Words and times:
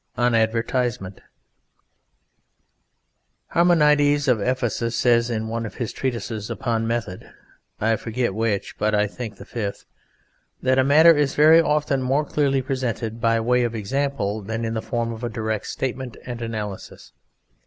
ON 0.17 0.33
ADVERTISEMENT 0.33 1.21
Harmonides 3.53 4.27
of 4.27 4.41
Ephesus 4.41 4.95
says 4.95 5.29
in 5.29 5.47
one 5.47 5.63
of 5.63 5.75
his 5.75 5.93
treatises 5.93 6.49
upon 6.49 6.87
method 6.87 7.31
(I 7.79 7.95
forget 7.97 8.33
which, 8.33 8.79
but 8.79 8.95
I 8.95 9.05
think 9.05 9.35
the 9.35 9.45
fifth) 9.45 9.85
that 10.59 10.79
a 10.79 10.83
matter 10.83 11.15
is 11.15 11.35
very 11.35 11.61
often 11.61 12.01
more 12.01 12.25
clearly 12.25 12.63
presented 12.63 13.21
by 13.21 13.39
way 13.41 13.61
of 13.63 13.75
example 13.75 14.41
than 14.41 14.65
in 14.65 14.73
the 14.73 14.81
form 14.81 15.13
of 15.13 15.23
a 15.23 15.29
direct 15.29 15.67
statement 15.67 16.17
and 16.25 16.41
analysis. 16.41 17.13